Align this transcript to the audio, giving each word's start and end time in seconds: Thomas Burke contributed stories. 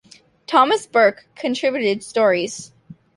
Thomas 0.47 0.87
Burke 0.87 1.27
contributed 1.35 2.03
stories. 2.03 2.71